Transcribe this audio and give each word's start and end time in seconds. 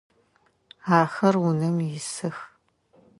Ахэр 0.99 1.35
унэм 1.47 1.77
исых. 1.97 2.37